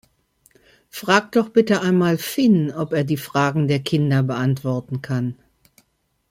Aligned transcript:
Frag 0.89 1.31
doch 1.33 1.49
bitte 1.49 1.81
einmal 1.81 2.17
Finn, 2.17 2.71
ob 2.71 2.91
er 2.91 3.03
die 3.03 3.17
Fragen 3.17 3.67
der 3.67 3.81
Kinder 3.83 4.23
beantworten 4.23 5.03
kann. 5.03 5.37